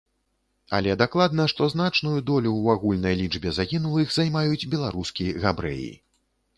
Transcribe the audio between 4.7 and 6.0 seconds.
беларускі габрэі.